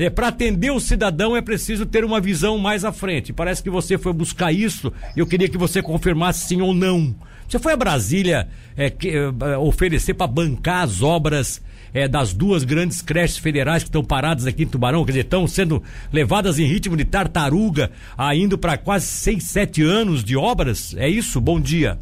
É, 0.00 0.08
Para 0.08 0.28
atender 0.28 0.70
o 0.70 0.80
cidadão 0.80 1.36
é 1.36 1.42
preciso 1.42 1.84
ter 1.84 2.04
uma 2.04 2.20
visão 2.20 2.56
mais 2.56 2.84
à 2.84 2.92
frente. 2.92 3.32
Parece 3.32 3.62
que 3.62 3.68
você 3.68 3.98
foi 3.98 4.12
buscar 4.14 4.50
isso 4.50 4.90
eu 5.14 5.26
queria 5.26 5.48
que 5.48 5.58
você 5.58 5.82
confirmasse 5.82 6.48
sim 6.48 6.60
ou 6.60 6.72
não. 6.72 7.14
Você 7.48 7.58
foi 7.58 7.72
a 7.72 7.76
Brasília 7.76 8.48
é, 8.76 8.88
que, 8.88 9.10
é, 9.10 9.58
oferecer 9.58 10.14
para 10.14 10.26
bancar 10.26 10.84
as 10.84 11.02
obras 11.02 11.60
é, 11.92 12.06
das 12.06 12.32
duas 12.32 12.64
grandes 12.64 13.02
creches 13.02 13.36
federais 13.36 13.82
que 13.82 13.88
estão 13.88 14.04
paradas 14.04 14.46
aqui 14.46 14.62
em 14.62 14.66
Tubarão, 14.66 15.04
quer 15.04 15.12
dizer, 15.12 15.24
estão 15.24 15.46
sendo 15.46 15.82
levadas 16.12 16.58
em 16.58 16.64
ritmo 16.64 16.96
de 16.96 17.04
tartaruga, 17.04 17.90
indo 18.34 18.56
para 18.56 18.78
quase 18.78 19.06
seis, 19.06 19.44
sete 19.44 19.82
anos 19.82 20.22
de 20.22 20.36
obras? 20.36 20.94
É 20.96 21.08
isso? 21.08 21.40
Bom 21.40 21.60
dia. 21.60 21.98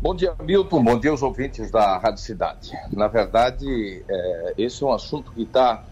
Bom 0.00 0.14
dia, 0.14 0.32
Milton. 0.42 0.84
Bom 0.84 1.00
dia 1.00 1.10
aos 1.10 1.22
ouvintes 1.22 1.70
da 1.70 1.98
Rádio 1.98 2.20
Cidade. 2.22 2.70
Na 2.92 3.08
verdade, 3.08 4.02
é, 4.08 4.54
esse 4.56 4.82
é 4.82 4.86
um 4.86 4.92
assunto 4.92 5.32
que 5.32 5.42
está 5.42 5.82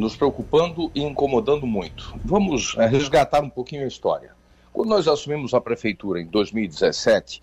nos 0.00 0.16
preocupando 0.16 0.90
e 0.94 1.02
incomodando 1.02 1.66
muito. 1.66 2.18
Vamos 2.24 2.74
é, 2.78 2.86
resgatar 2.86 3.42
um 3.42 3.50
pouquinho 3.50 3.84
a 3.84 3.86
história. 3.86 4.32
Quando 4.72 4.88
nós 4.88 5.06
assumimos 5.06 5.52
a 5.52 5.60
prefeitura 5.60 6.22
em 6.22 6.26
2017, 6.26 7.42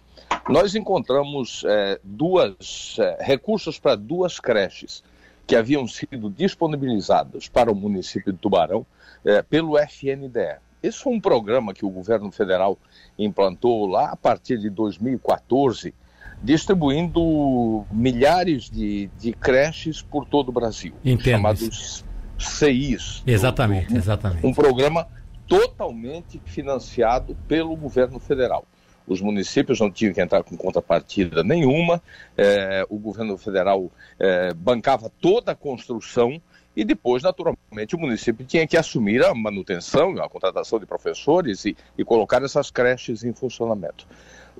nós 0.50 0.74
encontramos 0.74 1.64
é, 1.68 2.00
duas 2.04 2.98
é, 3.00 3.18
recursos 3.22 3.78
para 3.78 3.96
duas 3.96 4.40
creches 4.40 5.04
que 5.46 5.56
haviam 5.56 5.88
sido 5.88 6.32
disponibilizados 6.32 7.48
para 7.48 7.72
o 7.72 7.76
município 7.76 8.34
de 8.34 8.40
Tubarão 8.40 8.86
é, 9.24 9.44
pelo 9.44 9.78
FNDE. 9.78 10.58
Esse 10.82 10.98
foi 10.98 11.14
um 11.14 11.22
programa 11.22 11.76
que 11.76 11.86
o 11.86 11.90
governo 11.90 12.32
federal 12.32 12.78
implantou 13.20 13.86
lá 13.86 14.10
a 14.10 14.16
partir 14.16 14.58
de 14.58 14.70
2014, 14.70 15.94
distribuindo 16.42 17.86
milhares 17.92 18.68
de, 18.68 19.12
de 19.20 19.34
creches 19.34 20.02
por 20.02 20.26
todo 20.26 20.50
o 20.50 20.52
Brasil, 20.52 20.94
Entendo. 21.06 21.36
chamados 21.36 22.04
CIs. 22.38 23.24
Exatamente, 23.26 23.96
exatamente. 23.96 24.46
Um 24.46 24.54
programa 24.54 25.08
totalmente 25.48 26.42
financiado 26.46 27.36
pelo 27.48 27.76
governo 27.76 28.20
federal. 28.20 28.66
Os 29.08 29.22
municípios 29.22 29.80
não 29.80 29.90
tinham 29.90 30.14
que 30.14 30.22
entrar 30.22 30.44
com 30.44 30.58
contrapartida 30.58 31.42
nenhuma, 31.42 32.02
é, 32.38 32.86
o 32.90 32.98
governo 32.98 33.38
federal 33.38 33.90
é, 34.20 34.54
bancava 34.54 35.10
toda 35.22 35.54
a 35.54 35.56
construção 35.56 36.42
e 36.78 36.86
depois, 36.86 37.24
naturalmente, 37.24 37.96
o 37.96 38.00
município 38.00 38.46
tinha 38.46 38.68
que 38.68 38.78
assumir 38.78 39.26
a 39.26 39.34
manutenção, 39.34 40.22
a 40.22 40.30
contratação 40.30 40.80
de 40.80 40.86
professores 40.86 41.66
e, 41.66 41.76
e 41.98 42.06
colocar 42.06 42.44
essas 42.44 42.70
creches 42.70 43.24
em 43.24 43.34
funcionamento. 43.34 44.08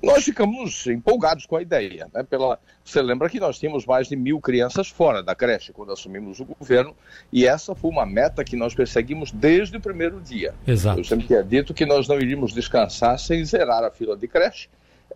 Nós 0.02 0.24
ficamos 0.24 0.84
empolgados 0.88 1.46
com 1.46 1.54
a 1.54 1.62
ideia. 1.62 2.08
Né? 2.12 2.24
Pela... 2.24 2.58
Você 2.84 3.00
lembra 3.00 3.30
que 3.30 3.38
nós 3.38 3.56
tínhamos 3.56 3.86
mais 3.86 4.08
de 4.08 4.16
mil 4.16 4.40
crianças 4.40 4.88
fora 4.88 5.22
da 5.22 5.32
creche 5.32 5.72
quando 5.72 5.92
assumimos 5.92 6.40
o 6.40 6.44
governo, 6.44 6.92
e 7.32 7.46
essa 7.46 7.72
foi 7.72 7.88
uma 7.88 8.04
meta 8.04 8.42
que 8.42 8.56
nós 8.56 8.74
perseguimos 8.74 9.30
desde 9.30 9.76
o 9.76 9.80
primeiro 9.80 10.20
dia. 10.20 10.52
Exato. 10.66 10.98
Eu 10.98 11.04
sempre 11.04 11.28
tinha 11.28 11.44
dito 11.44 11.72
que 11.72 11.86
nós 11.86 12.08
não 12.08 12.16
iríamos 12.16 12.52
descansar 12.52 13.16
sem 13.16 13.44
zerar 13.44 13.84
a 13.84 13.92
fila 13.92 14.16
de 14.16 14.26
creche. 14.26 14.68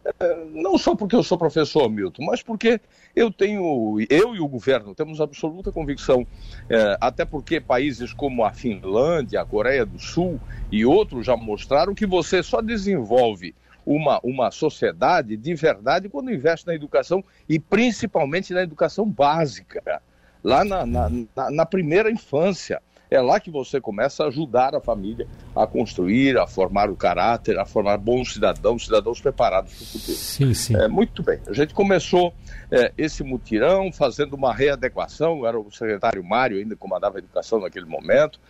Eh, 0.04 0.44
Não 0.52 0.76
só 0.76 0.94
porque 0.94 1.14
eu 1.14 1.22
sou 1.22 1.38
professor, 1.38 1.88
Milton, 1.88 2.24
mas 2.24 2.42
porque 2.42 2.80
eu 3.14 3.30
tenho, 3.30 3.98
eu 4.08 4.34
e 4.34 4.40
o 4.40 4.48
governo 4.48 4.94
temos 4.94 5.20
absoluta 5.20 5.70
convicção, 5.70 6.26
eh, 6.68 6.96
até 7.00 7.24
porque 7.24 7.60
países 7.60 8.12
como 8.12 8.44
a 8.44 8.52
Finlândia, 8.52 9.40
a 9.40 9.44
Coreia 9.44 9.86
do 9.86 9.98
Sul 9.98 10.40
e 10.70 10.84
outros 10.84 11.26
já 11.26 11.36
mostraram 11.36 11.94
que 11.94 12.06
você 12.06 12.42
só 12.42 12.60
desenvolve 12.60 13.54
uma, 13.84 14.20
uma 14.22 14.50
sociedade 14.50 15.36
de 15.36 15.54
verdade 15.54 16.08
quando 16.08 16.32
investe 16.32 16.66
na 16.66 16.74
educação 16.74 17.22
e 17.48 17.58
principalmente 17.58 18.52
na 18.52 18.62
educação 18.62 19.04
básica, 19.08 20.00
lá 20.42 20.64
na, 20.64 20.86
na, 20.86 21.10
na, 21.36 21.50
na 21.50 21.66
primeira 21.66 22.10
infância. 22.10 22.80
É 23.12 23.20
lá 23.20 23.38
que 23.38 23.50
você 23.50 23.78
começa 23.78 24.24
a 24.24 24.28
ajudar 24.28 24.74
a 24.74 24.80
família 24.80 25.26
a 25.54 25.66
construir, 25.66 26.38
a 26.38 26.46
formar 26.46 26.88
o 26.88 26.96
caráter, 26.96 27.58
a 27.58 27.66
formar 27.66 27.98
bons 27.98 28.32
cidadãos, 28.32 28.86
cidadãos 28.86 29.20
preparados 29.20 29.74
para 29.74 29.82
o 29.82 29.86
futuro. 29.86 30.16
Sim, 30.16 30.54
sim. 30.54 30.76
É, 30.76 30.88
muito 30.88 31.22
bem. 31.22 31.38
A 31.46 31.52
gente 31.52 31.74
começou 31.74 32.32
é, 32.70 32.90
esse 32.96 33.22
mutirão 33.22 33.92
fazendo 33.92 34.32
uma 34.32 34.54
readequação. 34.54 35.46
Era 35.46 35.60
o 35.60 35.70
secretário 35.70 36.24
Mário 36.24 36.56
ainda 36.56 36.74
comandava 36.74 37.16
a 37.16 37.20
educação 37.20 37.60
naquele 37.60 37.84
momento. 37.84 38.40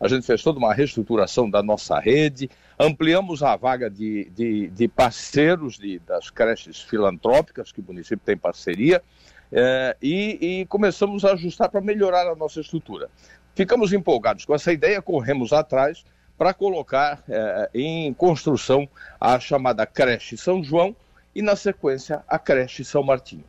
A 0.00 0.06
gente 0.06 0.24
fez 0.24 0.40
toda 0.40 0.58
uma 0.58 0.72
reestruturação 0.72 1.50
da 1.50 1.62
nossa 1.62 1.98
rede, 1.98 2.48
ampliamos 2.78 3.42
a 3.42 3.56
vaga 3.56 3.90
de, 3.90 4.30
de, 4.34 4.68
de 4.68 4.88
parceiros 4.88 5.78
de, 5.78 5.98
das 6.00 6.30
creches 6.30 6.80
filantrópicas 6.80 7.72
que 7.72 7.80
o 7.80 7.84
município 7.84 8.24
tem 8.24 8.36
parceria 8.36 9.02
é, 9.52 9.96
e, 10.00 10.60
e 10.60 10.66
começamos 10.66 11.24
a 11.24 11.32
ajustar 11.32 11.68
para 11.68 11.80
melhorar 11.80 12.26
a 12.26 12.34
nossa 12.34 12.60
estrutura. 12.60 13.10
Ficamos 13.54 13.92
empolgados 13.92 14.44
com 14.44 14.54
essa 14.54 14.72
ideia, 14.72 15.02
corremos 15.02 15.52
atrás 15.52 16.04
para 16.38 16.54
colocar 16.54 17.22
é, 17.28 17.70
em 17.74 18.12
construção 18.14 18.88
a 19.20 19.38
chamada 19.38 19.86
creche 19.86 20.36
São 20.36 20.64
João 20.64 20.96
e, 21.34 21.42
na 21.42 21.54
sequência, 21.54 22.22
a 22.26 22.38
creche 22.38 22.84
São 22.84 23.02
Martinho. 23.02 23.44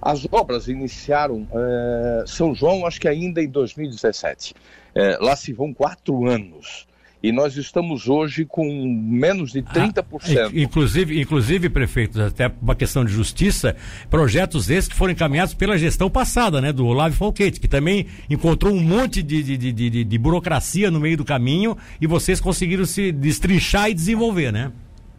As 0.00 0.26
obras 0.30 0.68
iniciaram 0.68 1.46
é, 1.52 2.24
São 2.26 2.54
João, 2.54 2.86
acho 2.86 3.00
que 3.00 3.08
ainda 3.08 3.42
em 3.42 3.48
2017. 3.48 4.54
É, 4.94 5.18
lá 5.20 5.36
se 5.36 5.52
vão 5.52 5.74
quatro 5.74 6.26
anos. 6.26 6.86
E 7.22 7.30
nós 7.30 7.56
estamos 7.56 8.08
hoje 8.08 8.46
com 8.46 8.64
menos 8.64 9.52
de 9.52 9.62
30%. 9.62 10.04
Ah, 10.38 10.50
inclusive, 10.54 11.20
inclusive, 11.20 11.68
prefeito, 11.68 12.20
até 12.20 12.50
uma 12.62 12.74
questão 12.74 13.04
de 13.04 13.12
justiça, 13.12 13.76
projetos 14.08 14.70
esses 14.70 14.88
que 14.88 14.94
foram 14.94 15.12
encaminhados 15.12 15.52
pela 15.52 15.76
gestão 15.76 16.08
passada, 16.08 16.62
né, 16.62 16.72
do 16.72 16.86
Olavo 16.86 17.14
Falquete, 17.14 17.60
que 17.60 17.68
também 17.68 18.06
encontrou 18.30 18.72
um 18.72 18.80
monte 18.80 19.22
de, 19.22 19.42
de, 19.42 19.56
de, 19.58 19.72
de, 19.72 20.04
de 20.04 20.18
burocracia 20.18 20.90
no 20.90 20.98
meio 20.98 21.18
do 21.18 21.24
caminho 21.24 21.76
e 22.00 22.06
vocês 22.06 22.40
conseguiram 22.40 22.86
se 22.86 23.12
destrinchar 23.12 23.90
e 23.90 23.94
desenvolver, 23.94 24.50
né? 24.50 24.72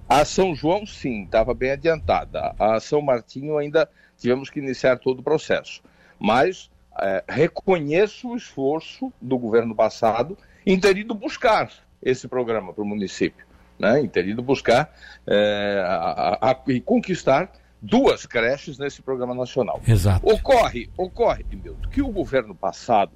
A 0.10 0.26
São 0.26 0.56
João, 0.56 0.86
sim, 0.86 1.24
estava 1.24 1.54
bem 1.54 1.72
adiantada. 1.72 2.54
A 2.60 2.80
São 2.80 3.02
Martinho 3.02 3.58
ainda 3.58 3.88
tivemos 4.18 4.50
que 4.50 4.60
iniciar 4.60 4.98
todo 4.98 5.20
o 5.20 5.24
processo. 5.24 5.82
Mas 6.20 6.70
é, 7.00 7.24
reconheço 7.30 8.30
o 8.30 8.36
esforço 8.36 9.14
do 9.22 9.38
governo 9.38 9.76
passado 9.76 10.38
em 10.66 10.80
ter 10.80 10.98
ido 10.98 11.14
buscar 11.14 11.72
esse 12.02 12.28
programa 12.28 12.74
para 12.74 12.84
o 12.84 12.88
município, 12.88 13.46
né? 13.78 14.02
em 14.02 14.08
ter 14.08 14.28
ido 14.28 14.42
buscar 14.42 14.94
é, 15.28 15.84
a, 15.86 16.52
a, 16.52 16.58
e 16.68 16.82
conquistar 16.82 17.52
duas 17.82 18.26
creches 18.26 18.78
nesse 18.78 19.02
programa 19.02 19.34
nacional. 19.34 19.82
Exato. 19.88 20.28
Ocorre, 20.28 20.90
ocorre, 20.96 21.46
Milton, 21.52 21.90
que 21.90 22.02
o 22.02 22.10
governo 22.10 22.54
passado, 22.54 23.12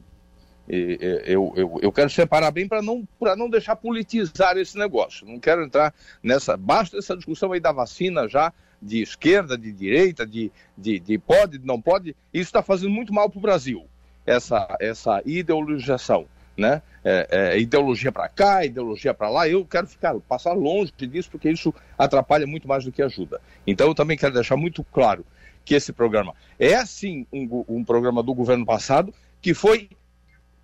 eu, 0.68 1.54
eu, 1.56 1.80
eu 1.84 1.92
quero 1.92 2.10
separar 2.10 2.50
bem 2.50 2.68
para 2.68 2.82
não, 2.82 3.08
não 3.38 3.50
deixar 3.50 3.76
politizar 3.76 4.58
esse 4.58 4.78
negócio. 4.78 5.28
Não 5.28 5.40
quero 5.40 5.64
entrar 5.64 5.94
nessa. 6.24 6.58
Basta 6.58 6.98
essa 6.98 7.16
discussão 7.16 7.52
aí 7.52 7.60
da 7.60 7.72
vacina 7.72 8.28
já, 8.28 8.52
de 8.82 9.02
esquerda, 9.02 9.56
de 9.56 9.72
direita, 9.72 10.26
de, 10.26 10.52
de, 10.76 11.00
de 11.00 11.20
pode, 11.20 11.60
não 11.60 11.80
pode. 11.80 12.16
Isso 12.34 12.50
está 12.50 12.64
fazendo 12.64 12.90
muito 12.90 13.14
mal 13.14 13.30
para 13.30 13.38
o 13.38 13.42
Brasil, 13.42 13.86
essa, 14.26 14.76
essa 14.80 15.22
ideologização 15.24 16.28
né? 16.58 16.82
É, 17.04 17.28
é, 17.30 17.60
ideologia 17.60 18.12
para 18.12 18.28
cá, 18.28 18.66
ideologia 18.66 19.14
para 19.14 19.30
lá. 19.30 19.48
Eu 19.48 19.66
quero 19.66 19.88
ficar, 19.88 20.16
passar 20.22 20.54
longe 20.54 20.92
disso, 20.92 21.30
porque 21.30 21.50
isso 21.50 21.74
atrapalha 21.98 22.48
muito 22.48 22.68
mais 22.68 22.84
do 22.84 22.92
que 22.92 23.02
ajuda. 23.02 23.40
Então, 23.66 23.88
eu 23.88 23.96
também 23.96 24.18
quero 24.18 24.34
deixar 24.34 24.58
muito 24.58 24.84
claro 24.84 25.26
que 25.64 25.76
esse 25.76 25.92
programa 25.92 26.34
é, 26.60 26.86
sim, 26.86 27.26
um, 27.32 27.66
um 27.68 27.84
programa 27.84 28.22
do 28.22 28.34
governo 28.34 28.66
passado 28.66 29.14
que 29.42 29.54
foi 29.54 29.90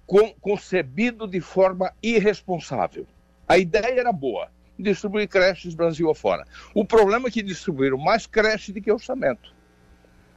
con 0.05 0.33
concebido 0.41 1.27
de 1.27 1.41
forma 1.41 1.93
irresponsável. 2.01 3.05
A 3.47 3.57
ideia 3.57 3.99
era 3.99 4.11
boa, 4.11 4.49
distribuir 4.77 5.27
creches 5.27 5.73
Brasil 5.73 6.09
afora. 6.09 6.45
O 6.73 6.85
problema 6.85 7.27
é 7.27 7.31
que 7.31 7.41
distribuíram 7.41 7.97
mais 7.97 8.25
creches 8.25 8.73
do 8.73 8.81
que 8.81 8.91
orçamento 8.91 9.60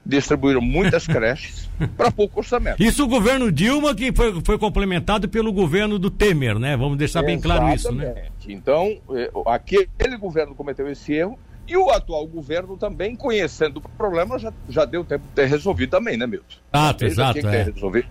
distribuíram 0.05 0.61
muitas 0.61 1.07
creches 1.09 1.69
para 1.97 2.11
pouco 2.11 2.41
orçamento. 2.41 2.83
Isso 2.83 3.05
o 3.05 3.09
governo 3.09 3.51
Dilma 3.51 3.95
que 3.95 4.13
foi, 4.13 4.41
foi 4.45 4.59
complementado 4.59 5.29
pelo 5.29 5.53
governo 5.53 5.99
do 5.99 6.11
Temer, 6.11 6.59
né? 6.59 6.77
Vamos 6.77 6.99
deixar 6.99 7.23
bem 7.23 7.41
claro 7.41 7.69
isso, 7.75 7.93
né? 7.93 8.27
Então, 8.47 8.99
aquele 9.47 10.17
governo 10.17 10.55
cometeu 10.55 10.89
esse 10.91 11.13
erro 11.13 11.39
e 11.67 11.77
o 11.77 11.91
atual 11.91 12.27
governo 12.27 12.77
também, 12.77 13.17
conhecendo 13.17 13.79
o 13.79 13.81
problema, 13.81 14.39
já, 14.39 14.53
já 14.69 14.85
deu 14.85 15.03
tempo 15.03 15.25
de 15.27 15.35
ter 15.35 15.47
resolvido 15.47 15.91
também, 15.91 16.17
né, 16.17 16.27
Milton? 16.27 16.57
Ah, 16.73 16.95
exato, 17.01 17.47
é. 17.47 17.63
resolvido. 17.63 18.07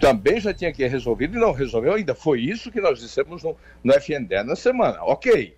Também 0.00 0.40
já 0.40 0.52
tinha 0.54 0.72
que 0.72 0.78
ter 0.78 0.88
resolvido 0.88 1.36
e 1.36 1.40
não 1.40 1.52
resolveu 1.52 1.94
ainda. 1.94 2.14
Foi 2.14 2.40
isso 2.40 2.70
que 2.70 2.80
nós 2.80 2.98
dissemos 2.98 3.42
no, 3.42 3.56
no 3.82 3.92
FNDE 3.92 4.42
na 4.42 4.56
semana. 4.56 4.98
Ok, 5.02 5.54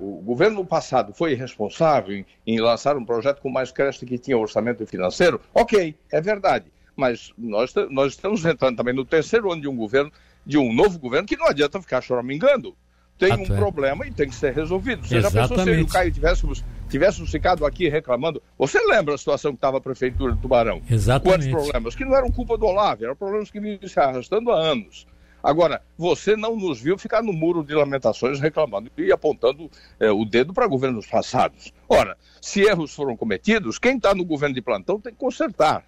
o 0.00 0.22
governo 0.22 0.64
passado 0.64 1.12
foi 1.12 1.32
irresponsável 1.32 2.16
em, 2.16 2.26
em, 2.46 2.60
lançar 2.60 2.96
um 2.96 3.04
projeto 3.04 3.40
com 3.40 3.50
mais 3.50 3.70
crédito 3.70 4.06
que 4.06 4.18
tinha 4.18 4.36
orçamento 4.38 4.86
financeiro? 4.86 5.40
Ok, 5.52 5.94
é 6.10 6.20
verdade. 6.20 6.66
Mas 6.96 7.32
nós, 7.36 7.74
nós 7.90 8.12
estamos 8.12 8.44
entrando 8.44 8.76
também 8.76 8.94
no 8.94 9.04
terceiro 9.04 9.52
ano 9.52 9.60
de 9.60 9.68
um 9.68 9.76
governo, 9.76 10.10
de 10.46 10.56
um 10.56 10.72
novo 10.72 10.98
governo, 10.98 11.28
que 11.28 11.36
não 11.36 11.46
adianta 11.46 11.80
ficar 11.80 12.00
choramingando. 12.00 12.74
Tem 13.18 13.32
Até. 13.32 13.42
um 13.42 13.56
problema 13.56 14.06
e 14.06 14.12
tem 14.12 14.28
que 14.28 14.34
ser 14.34 14.52
resolvido. 14.52 15.06
Você 15.06 15.16
Exatamente. 15.16 15.48
já 15.48 15.56
pensou 15.56 15.74
se 15.74 15.80
e 15.80 15.82
o 15.82 15.86
Caio 15.86 16.12
tivéssemos, 16.12 16.64
tivéssemos 16.88 17.30
ficado 17.30 17.64
aqui 17.64 17.88
reclamando? 17.88 18.42
Você 18.58 18.78
lembra 18.78 19.14
a 19.14 19.18
situação 19.18 19.52
que 19.52 19.56
estava 19.56 19.78
a 19.78 19.80
Prefeitura 19.80 20.34
de 20.34 20.40
Tubarão? 20.40 20.82
Exatamente. 20.90 21.50
Quantos 21.50 21.64
problemas? 21.64 21.94
Que 21.94 22.04
não 22.04 22.14
eram 22.14 22.30
culpa 22.30 22.58
do 22.58 22.66
Olavo, 22.66 23.04
eram 23.04 23.16
problemas 23.16 23.50
que 23.50 23.58
vinham 23.58 23.78
se 23.86 23.98
arrastando 23.98 24.50
há 24.50 24.58
anos. 24.58 25.06
Agora, 25.46 25.80
você 25.96 26.34
não 26.34 26.56
nos 26.56 26.80
viu 26.80 26.98
ficar 26.98 27.22
no 27.22 27.32
muro 27.32 27.62
de 27.62 27.72
lamentações 27.72 28.40
reclamando 28.40 28.90
e 28.98 29.12
apontando 29.12 29.70
é, 30.00 30.10
o 30.10 30.24
dedo 30.24 30.52
para 30.52 30.66
governos 30.66 31.06
passados. 31.06 31.72
Ora, 31.88 32.18
se 32.42 32.62
erros 32.62 32.92
foram 32.92 33.16
cometidos, 33.16 33.78
quem 33.78 33.96
está 33.96 34.12
no 34.12 34.24
governo 34.24 34.56
de 34.56 34.60
plantão 34.60 35.00
tem 35.00 35.12
que 35.12 35.18
consertar. 35.20 35.84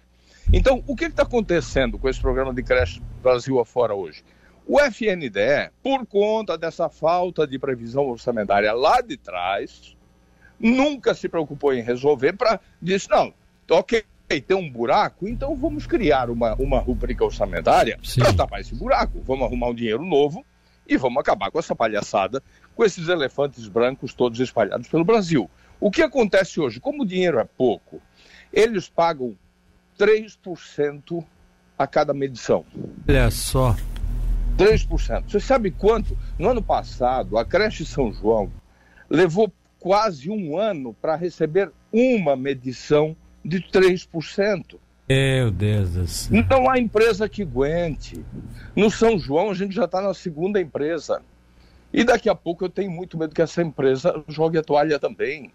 Então, 0.53 0.81
o 0.87 0.95
que 0.95 1.03
está 1.03 1.23
acontecendo 1.23 1.99
com 1.99 2.07
esse 2.07 2.21
programa 2.21 2.53
de 2.53 2.63
creche 2.63 3.01
Brasil 3.21 3.59
afora 3.59 3.93
hoje? 3.93 4.23
O 4.65 4.79
FNDE, 4.79 5.71
por 5.83 6.05
conta 6.05 6.57
dessa 6.57 6.87
falta 6.87 7.45
de 7.45 7.59
previsão 7.59 8.07
orçamentária 8.07 8.71
lá 8.71 9.01
de 9.01 9.17
trás, 9.17 9.93
nunca 10.57 11.13
se 11.13 11.27
preocupou 11.27 11.73
em 11.73 11.81
resolver 11.81 12.31
para 12.31 12.61
disse, 12.81 13.09
não, 13.09 13.33
ok, 13.69 14.05
tem 14.39 14.55
um 14.55 14.69
buraco, 14.69 15.27
então 15.27 15.55
vamos 15.55 15.87
criar 15.87 16.29
uma, 16.29 16.53
uma 16.55 16.79
rubrica 16.79 17.25
orçamentária 17.25 17.97
para 18.15 18.33
tapar 18.33 18.61
esse 18.61 18.75
buraco. 18.75 19.19
Vamos 19.25 19.45
arrumar 19.45 19.69
um 19.69 19.73
dinheiro 19.73 20.05
novo 20.05 20.45
e 20.87 20.97
vamos 20.97 21.19
acabar 21.19 21.49
com 21.49 21.57
essa 21.57 21.75
palhaçada, 21.75 22.43
com 22.75 22.85
esses 22.85 23.07
elefantes 23.07 23.67
brancos 23.67 24.13
todos 24.13 24.39
espalhados 24.39 24.87
pelo 24.87 25.03
Brasil. 25.03 25.49
O 25.79 25.89
que 25.89 26.03
acontece 26.03 26.59
hoje? 26.59 26.79
Como 26.79 27.01
o 27.01 27.05
dinheiro 27.05 27.39
é 27.39 27.43
pouco, 27.43 27.99
eles 28.53 28.87
pagam 28.87 29.35
3% 29.97 31.25
a 31.77 31.87
cada 31.87 32.13
medição. 32.13 32.63
Olha 33.07 33.31
só. 33.31 33.75
3%. 34.57 35.23
Você 35.27 35.39
sabe 35.39 35.71
quanto? 35.71 36.17
No 36.37 36.49
ano 36.49 36.61
passado, 36.61 37.37
a 37.37 37.45
creche 37.45 37.85
São 37.85 38.11
João 38.11 38.51
levou 39.09 39.51
quase 39.79 40.29
um 40.29 40.57
ano 40.57 40.93
para 40.93 41.15
receber 41.15 41.71
uma 41.91 42.35
medição 42.35 43.15
de 43.43 43.59
3%. 43.61 44.75
Meu 45.09 45.49
Deus 45.49 45.89
do 45.89 46.07
céu. 46.07 46.45
Não 46.49 46.69
há 46.69 46.77
empresa 46.77 47.27
que 47.27 47.41
aguente. 47.41 48.23
No 48.75 48.91
São 48.91 49.17
João, 49.17 49.49
a 49.49 49.53
gente 49.55 49.73
já 49.73 49.85
está 49.85 50.01
na 50.01 50.13
segunda 50.13 50.61
empresa. 50.61 51.21
E 51.91 52.03
daqui 52.03 52.29
a 52.29 52.35
pouco 52.35 52.63
eu 52.63 52.69
tenho 52.69 52.91
muito 52.91 53.17
medo 53.17 53.33
que 53.33 53.41
essa 53.41 53.61
empresa 53.61 54.23
jogue 54.27 54.59
a 54.59 54.61
toalha 54.61 54.99
também. 54.99 55.51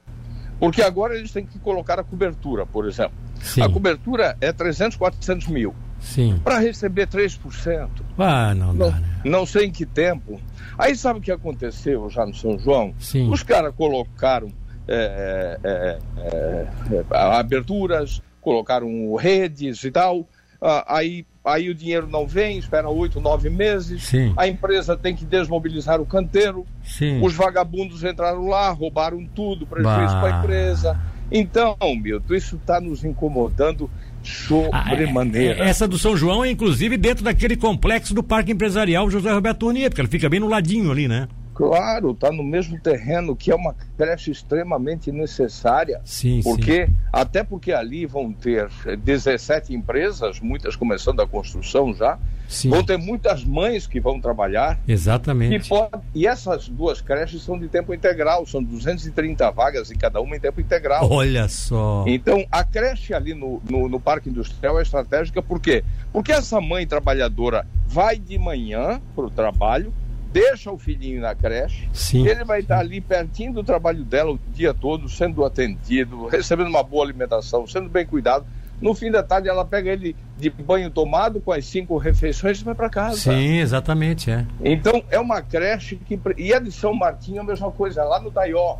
Porque 0.59 0.83
agora 0.83 1.17
eles 1.17 1.31
têm 1.31 1.47
que 1.47 1.59
colocar 1.61 2.01
a 2.01 2.05
cobertura, 2.05 2.67
por 2.67 2.87
exemplo. 2.87 3.15
Sim. 3.41 3.63
A 3.63 3.69
cobertura 3.69 4.37
é 4.41 4.53
300, 4.53 4.97
400 4.97 5.47
mil. 5.49 5.75
Sim. 6.01 6.41
Para 6.43 6.59
receber 6.59 7.07
3%. 7.07 7.89
Ah, 8.19 8.55
não 8.55 8.77
dá, 8.77 8.85
não, 8.87 8.91
né? 8.91 9.21
não 9.25 9.47
sei 9.47 9.67
em 9.67 9.71
que 9.71 9.87
tempo. 9.87 10.41
Aí 10.77 10.97
sabe 10.97 11.19
o 11.21 11.23
que 11.23 11.33
aconteceu 11.33 12.11
já 12.11 12.27
no 12.27 12.35
São 12.35 12.59
João? 12.59 12.93
Sim. 12.99 13.31
Os 13.31 13.43
caras 13.43 13.75
colocaram 13.75 14.49
é, 14.87 15.59
é, 15.63 15.99
é, 16.21 16.67
é, 16.93 17.17
aberturas, 17.39 18.23
colocaram 18.41 19.15
redes 19.15 19.83
e 19.85 19.91
tal. 19.91 20.29
Ah, 20.61 20.97
aí, 20.97 21.27
aí 21.45 21.69
o 21.69 21.75
dinheiro 21.75 22.07
não 22.07 22.27
vem, 22.27 22.59
espera 22.59 22.89
oito, 22.89 23.21
nove 23.21 23.51
meses. 23.51 24.05
Sim. 24.05 24.33
A 24.37 24.49
empresa 24.49 24.97
tem 24.97 25.15
que 25.15 25.25
desmobilizar 25.25 26.01
o 26.01 26.07
canteiro. 26.07 26.67
Sim. 26.83 27.21
Os 27.23 27.35
vagabundos 27.35 28.03
entraram 28.03 28.47
lá, 28.47 28.71
roubaram 28.71 29.27
tudo, 29.35 29.67
prejuízo 29.67 30.21
para 30.21 30.37
a 30.37 30.39
empresa. 30.41 31.01
Então, 31.31 31.77
Milton, 32.01 32.35
isso 32.35 32.57
está 32.57 32.81
nos 32.81 33.05
incomodando 33.05 33.91
sobremaneira. 34.23 35.63
Ah, 35.63 35.67
é, 35.67 35.69
essa 35.69 35.87
do 35.87 35.99
São 35.99 36.17
João 36.17 36.45
é 36.45 36.51
inclusive 36.51 36.97
dentro 36.97 37.25
daquele 37.25 37.57
complexo 37.57 38.15
do 38.15 38.23
Parque 38.23 38.53
Empresarial 38.53 39.11
José 39.11 39.33
Roberto 39.33 39.67
Urnia, 39.67 39.91
porque 39.91 40.01
ela 40.01 40.09
fica 40.09 40.29
bem 40.29 40.41
no 40.41 40.49
ladinho 40.49 40.91
ali, 40.91 41.09
né? 41.09 41.29
Claro, 41.55 42.11
está 42.11 42.33
no 42.33 42.43
mesmo 42.43 42.79
terreno 42.81 43.37
que 43.37 43.51
é 43.51 43.55
uma 43.55 43.75
creche 43.97 44.31
extremamente 44.31 45.13
necessária. 45.13 46.01
Sim, 46.05 46.41
porque, 46.43 46.87
sim. 46.87 46.95
Até 47.13 47.45
porque 47.45 47.73
ali 47.73 48.07
vão 48.07 48.33
ter 48.33 48.69
17 48.99 49.73
empresas, 49.73 50.41
muitas 50.41 50.75
começando 50.75 51.21
a 51.21 51.27
construção 51.27 51.95
já. 51.95 52.19
Sim. 52.49 52.71
Vão 52.71 52.85
ter 52.85 52.99
muitas 52.99 53.45
mães 53.45 53.87
que 53.87 54.01
vão 54.01 54.21
trabalhar. 54.21 54.79
Exatamente. 54.87 55.67
E, 55.67 55.69
pode, 55.69 56.03
e 56.15 56.27
essas 56.27 56.69
duas 56.69 57.01
creches 57.01 57.43
são 57.43 57.59
de 57.59 57.69
tempo 57.69 57.95
integral, 57.95 58.45
são 58.47 58.63
230 58.63 59.51
vagas 59.51 59.91
em 59.91 59.97
cada 59.97 60.21
uma 60.21 60.37
em 60.37 60.41
tempo 60.41 60.61
integral. 60.61 61.09
Olha 61.11 61.49
só. 61.49 62.05
Então, 62.07 62.45
a 62.51 62.63
creche 62.63 63.15
ali 63.15 63.33
no, 63.33 63.63
no, 63.69 63.89
no 63.89 63.99
Parque 63.99 64.29
Industrial 64.29 64.79
é 64.79 64.83
estratégica 64.83 65.41
por 65.41 65.61
quê? 65.61 65.85
Porque 66.13 66.33
essa 66.33 66.61
mãe 66.61 66.87
trabalhadora 66.87 67.67
vai 67.87 68.19
de 68.19 68.39
manhã 68.39 69.01
para 69.15 69.25
o 69.25 69.31
trabalho, 69.31 69.93
deixa 70.35 70.73
o 70.73 70.77
filhinho 70.77 71.21
na 71.21 71.33
creche, 71.33 71.89
Sim. 71.93 72.27
ele 72.27 72.43
vai 72.43 72.59
estar 72.59 72.81
ali 72.81 73.01
pertinho 73.01 73.53
do 73.53 73.63
trabalho 73.63 74.05
dela 74.05 74.33
o 74.33 74.41
dia 74.53 74.75
todo, 74.75 75.09
sendo 75.09 75.45
atendido, 75.45 76.27
recebendo 76.27 76.67
uma 76.67 76.83
boa 76.83 77.05
alimentação, 77.05 77.65
sendo 77.69 77.89
bem 77.89 78.05
cuidado. 78.05 78.45
No 78.81 78.93
fim 78.95 79.13
da 79.13 79.23
tarde, 79.23 79.49
ela 79.49 79.65
pega 79.65 79.93
ele 79.93 80.17
de 80.37 80.51
banho 80.51 80.91
tomado 80.91 81.41
com 81.41 81.53
as 81.53 81.65
cinco 81.65 81.97
refeições 81.97 82.61
e 82.61 82.65
vai 82.65 82.75
para 82.75 82.91
casa. 82.91 83.17
Sim, 83.17 83.59
exatamente, 83.59 84.29
é. 84.29 84.45
Então, 84.61 85.05
é 85.09 85.21
uma 85.21 85.41
creche 85.41 85.95
que. 85.95 86.19
E 86.37 86.53
a 86.53 86.59
de 86.59 86.73
São 86.73 86.93
Martinho 86.93 87.39
é 87.39 87.41
a 87.41 87.45
mesma 87.45 87.71
coisa, 87.71 88.03
lá 88.03 88.21
no 88.21 88.33
Taió. 88.33 88.79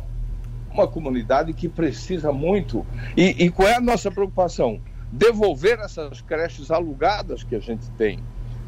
Uma 0.69 0.85
comunidade 0.85 1.53
que 1.53 1.69
precisa 1.69 2.33
muito. 2.33 2.85
E, 3.15 3.45
e 3.45 3.49
qual 3.49 3.69
é 3.69 3.75
a 3.75 3.81
nossa 3.81 4.11
preocupação? 4.11 4.81
Devolver 5.09 5.79
essas 5.79 6.19
creches 6.19 6.69
alugadas 6.69 7.43
que 7.43 7.55
a 7.55 7.59
gente 7.61 7.89
tem. 7.91 8.19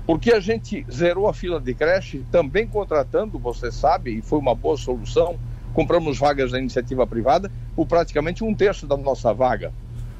Porque 0.07 0.31
a 0.31 0.39
gente 0.39 0.85
zerou 0.89 1.27
a 1.27 1.33
fila 1.33 1.59
de 1.59 1.73
creche 1.73 2.25
também 2.31 2.65
contratando, 2.65 3.37
você 3.37 3.69
sabe, 3.69 4.17
e 4.17 4.21
foi 4.21 4.39
uma 4.39 4.55
boa 4.55 4.77
solução. 4.77 5.37
Compramos 5.73 6.17
vagas 6.17 6.53
da 6.53 6.59
iniciativa 6.59 7.05
privada 7.05 7.51
por 7.75 7.85
praticamente 7.85 8.41
um 8.41 8.55
terço 8.55 8.87
da 8.87 8.95
nossa 8.95 9.33
vaga. 9.33 9.73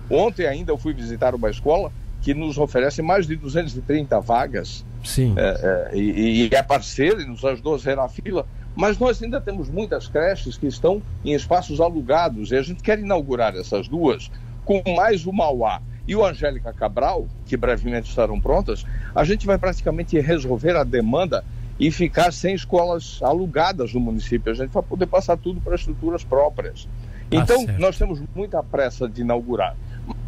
Ontem 0.10 0.46
ainda 0.46 0.74
eu 0.74 0.78
fui 0.78 0.94
visitar 0.94 1.34
uma 1.34 1.50
escola 1.50 1.90
que 2.22 2.34
nos 2.34 2.58
oferece 2.58 3.02
mais 3.02 3.26
de 3.26 3.38
230 3.38 4.20
vagas. 4.20 4.86
Sim. 5.06 5.34
É, 5.38 5.90
é, 5.94 5.98
e, 5.98 6.50
e, 6.50 6.50
é 6.54 6.62
parceiro 6.62 7.22
e 7.22 7.26
nos 7.26 7.46
ajudou 7.46 7.76
a 7.76 7.78
zerar 7.78 8.06
a 8.06 8.10
fila. 8.10 8.46
Mas 8.76 9.00
nós 9.00 9.24
ainda 9.24 9.40
temos 9.40 9.70
muitas 9.70 10.10
creches 10.10 10.58
que 10.58 10.68
estão 10.68 11.02
em 11.24 11.34
espaços 11.34 11.80
alugados 11.80 12.52
e 12.52 12.58
a 12.58 12.62
gente 12.62 12.84
quer 12.84 13.00
inaugurar 13.00 13.56
essas 13.56 13.88
duas 13.88 14.30
com 14.66 14.84
mais 14.98 15.26
o 15.26 15.32
Mauá 15.32 15.82
e 16.08 16.16
o 16.16 16.26
Angélica 16.26 16.72
Cabral, 16.72 17.28
que 17.46 17.58
brevemente 17.58 18.10
estarão 18.10 18.40
prontas, 18.40 18.86
a 19.14 19.24
gente 19.24 19.46
vai 19.46 19.58
praticamente 19.58 20.18
resolver 20.20 20.76
a 20.76 20.84
demanda 20.84 21.44
e 21.80 21.92
ficar 21.92 22.32
sem 22.32 22.56
escolas 22.56 23.20
alugadas 23.22 23.94
no 23.94 24.00
município. 24.00 24.52
A 24.52 24.56
gente 24.56 24.72
vai 24.72 24.82
poder 24.82 25.06
passar 25.06 25.38
tudo 25.38 25.60
para 25.60 25.76
estruturas 25.76 26.24
próprias. 26.24 26.88
Tá 27.30 27.38
então, 27.38 27.66
certo. 27.66 27.80
nós 27.80 27.98
temos 27.98 28.22
muita 28.34 28.64
pressa 28.64 29.08
de 29.08 29.22
inaugurar. 29.22 29.76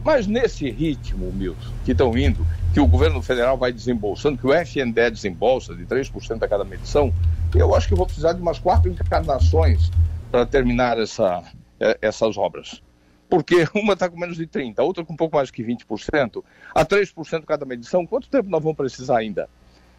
Mas 0.04 0.28
nesse 0.28 0.70
ritmo, 0.70 1.32
Milton, 1.32 1.72
que 1.86 1.94
estão 1.94 2.18
indo, 2.18 2.46
que 2.74 2.80
o 2.80 2.88
governo 2.88 3.22
federal 3.22 3.58
vai 3.58 3.72
desembolsando, 3.72 4.38
que 4.38 4.46
o 4.46 4.54
FNDE 4.54 5.12
desembolsa 5.12 5.74
de 5.74 5.86
3% 5.86 6.44
a 6.44 6.48
cada 6.48 6.66
medição, 6.66 7.14
eu 7.56 7.74
acho 7.74 7.88
que 7.88 7.96
vou 7.96 8.06
precisar 8.06 8.34
de 8.34 8.42
umas 8.42 8.60
quatro 8.60 8.92
encarnações 8.92 9.90
para 10.30 10.46
terminar 10.46 11.00
essa, 11.00 11.44
eh, 11.80 11.98
essas 12.02 12.38
obras 12.38 12.82
porque 13.30 13.68
uma 13.76 13.94
está 13.94 14.10
com 14.10 14.20
menos 14.20 14.38
de 14.38 14.48
30%, 14.48 14.80
a 14.80 14.84
outra 14.84 15.06
com 15.06 15.14
um 15.14 15.18
pouco 15.18 15.36
mais 15.36 15.52
que 15.52 15.64
20%, 15.64 16.44
a 16.74 16.86
3% 16.86 17.46
cada 17.46 17.66
medição, 17.66 18.06
quanto 18.06 18.30
tempo 18.30 18.50
nós 18.50 18.62
vamos 18.62 18.78
precisar 18.78 19.20
ainda? 19.20 19.50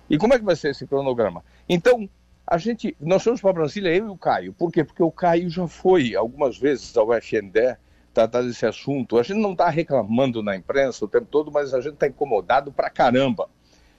E 0.08 0.18
como 0.18 0.34
é 0.34 0.38
que 0.38 0.44
vai 0.44 0.56
ser 0.56 0.70
esse 0.70 0.87
cronograma? 0.87 1.44
Então, 1.68 2.08
a 2.44 2.58
gente, 2.58 2.96
nós 3.00 3.22
fomos 3.22 3.40
para 3.40 3.52
Brasília, 3.52 3.94
eu 3.94 4.06
e 4.06 4.10
o 4.10 4.16
Caio. 4.16 4.52
Por 4.52 4.72
quê? 4.72 4.82
Porque 4.82 5.02
o 5.02 5.12
Caio 5.12 5.49
já 5.49 5.68
foi 5.68 6.16
algumas 6.16 6.58
vezes 6.58 6.96
ao 6.96 7.14
FNDE 7.14 7.76
tratar 8.12 8.42
desse 8.42 8.66
assunto. 8.66 9.18
A 9.18 9.22
gente 9.22 9.38
não 9.38 9.52
está 9.52 9.68
reclamando 9.70 10.42
na 10.42 10.56
imprensa 10.56 11.04
o 11.04 11.08
tempo 11.08 11.26
todo, 11.30 11.52
mas 11.52 11.72
a 11.72 11.80
gente 11.80 11.94
está 11.94 12.08
incomodado 12.08 12.72
pra 12.72 12.90
caramba. 12.90 13.49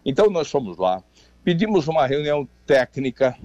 Então 0.05 0.29
nós 0.29 0.51
fomos 0.51 0.77
lá, 0.77 1.01
pedimos 1.45 1.88
uma 1.88 2.05
reunião 2.05 2.47
técnica 2.65 3.38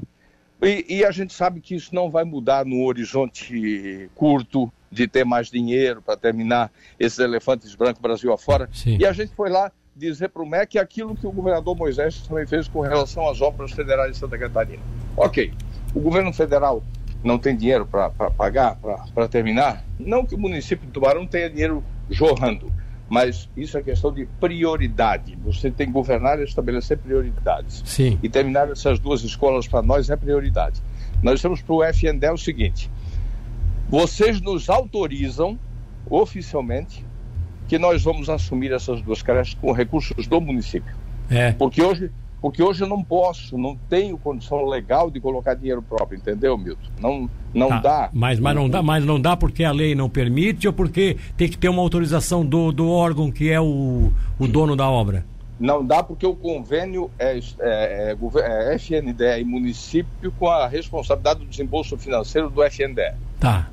e, 0.63 0.85
e 0.89 1.05
a 1.05 1.11
gente 1.11 1.33
sabe 1.33 1.61
que 1.61 1.75
isso 1.75 1.95
não 1.95 2.11
vai 2.11 2.25
mudar 2.25 2.65
no 2.65 2.85
horizonte 2.85 4.09
curto, 4.15 4.73
de 4.91 5.07
ter 5.07 5.25
mais 5.25 5.51
dinheiro 5.51 6.01
para 6.01 6.17
terminar 6.17 6.71
esses 6.99 7.19
elefantes 7.19 7.75
brancos 7.75 8.01
Brasil 8.01 8.33
afora. 8.33 8.69
Sim. 8.73 8.97
E 8.99 9.05
a 9.05 9.13
gente 9.13 9.35
foi 9.35 9.51
lá 9.51 9.71
dizer 9.95 10.29
para 10.29 10.43
o 10.43 10.47
MEC 10.47 10.79
aquilo 10.79 11.17
que 11.17 11.27
o 11.27 11.33
governador 11.33 11.77
Moisés 11.77 12.21
também 12.21 12.47
fez 12.47 12.69
com 12.69 12.81
relação 12.81 13.29
às 13.29 13.41
obras 13.41 13.73
federais 13.73 14.13
de 14.13 14.19
Santa 14.19 14.39
Catarina. 14.39 14.83
Ok, 15.17 15.53
o 15.95 16.01
governo 16.01 16.33
federal 16.33 16.83
não 17.25 17.39
tem 17.39 17.57
dinheiro 17.57 17.87
para 17.87 18.11
pagar, 18.11 18.79
para 19.15 19.29
terminar? 19.29 19.85
Não 19.99 20.25
que 20.25 20.35
o 20.35 20.39
município 20.39 20.87
de 20.87 20.93
Tubarão 20.93 21.27
tenha 21.27 21.49
dinheiro 21.49 21.83
jorrando, 22.11 22.71
mas 23.09 23.49
isso 23.57 23.79
é 23.79 23.83
questão 23.83 24.13
de 24.13 24.27
prioridade. 24.41 25.39
Você 25.45 25.71
tem 25.71 25.87
que 25.87 25.93
governar 25.93 26.41
e 26.41 26.45
estabelecer 26.45 26.99
prioridades. 26.99 27.83
Sim. 27.85 28.19
E 28.23 28.29
terminar 28.29 28.71
essas 28.71 28.99
duas 28.99 29.23
escolas 29.23 29.69
para 29.69 29.83
nós 29.83 30.11
é 30.11 30.17
prioridade. 30.17 30.83
Nós 31.23 31.41
temos 31.41 31.63
para 31.63 31.75
o 31.75 31.85
FNDE 31.85 32.31
o 32.31 32.37
seguinte: 32.37 32.91
vocês 33.89 34.41
nos 34.41 34.69
autorizam 34.69 35.59
oficialmente 36.09 37.05
que 37.69 37.79
nós 37.79 38.03
vamos 38.03 38.29
assumir 38.29 38.73
essas 38.73 39.01
duas 39.03 39.23
creches 39.23 39.55
com 39.55 39.73
recursos 39.73 40.27
do 40.27 40.41
município. 40.41 40.95
É. 41.31 41.53
Porque 41.53 41.83
hoje, 41.83 42.11
porque 42.40 42.62
hoje 42.62 42.85
eu 42.85 42.88
não 42.88 43.02
posso, 43.02 43.57
não 43.57 43.76
tenho 43.88 44.19
condição 44.19 44.64
legal 44.66 45.11
de 45.11 45.21
colocar 45.21 45.55
dinheiro 45.55 45.83
próprio, 45.83 46.19
entendeu, 46.19 46.57
Milton? 46.57 46.90
Não, 47.00 47.31
não 47.55 47.69
tá, 47.69 47.78
dá. 47.81 48.11
Mas, 48.12 48.38
mas 48.38 48.55
não 48.55 48.69
dá, 48.69 48.83
mas 48.83 49.05
não 49.05 49.21
dá 49.21 49.37
porque 49.37 49.64
a 49.64 49.73
lei 49.73 49.95
não 49.95 50.09
permite 50.09 50.66
ou 50.66 50.73
porque 50.73 51.16
tem 51.37 51.49
que 51.49 51.57
ter 51.57 51.69
uma 51.69 51.83
autorização 51.83 52.45
do, 52.45 52.71
do 52.73 52.90
órgão 52.90 53.31
que 53.31 53.50
é 53.50 53.61
o, 53.61 54.12
o 54.38 54.47
dono 54.47 54.76
da 54.76 54.88
obra? 54.88 55.25
Não 55.59 55.85
dá 55.85 56.02
porque 56.02 56.26
o 56.26 56.35
convênio 56.35 57.11
é, 57.19 57.38
é, 57.38 58.14
é, 58.14 58.73
é 58.73 58.78
FNDE 58.78 59.40
e 59.40 59.45
município 59.45 60.31
com 60.38 60.49
a 60.49 60.69
responsabilidade 60.69 61.40
do 61.40 61.47
desembolso 61.47 61.97
financeiro 61.97 62.50
do 62.50 62.62
FNDE. 62.62 63.14
Tá. 63.40 63.71